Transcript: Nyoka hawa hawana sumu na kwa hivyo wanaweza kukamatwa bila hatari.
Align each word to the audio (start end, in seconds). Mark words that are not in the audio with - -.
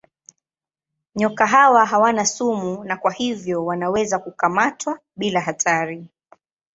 Nyoka 1.15 1.47
hawa 1.47 1.85
hawana 1.85 2.25
sumu 2.25 2.83
na 2.83 2.97
kwa 2.97 3.11
hivyo 3.11 3.65
wanaweza 3.65 4.19
kukamatwa 4.19 4.99
bila 5.15 5.39
hatari. 5.41 6.07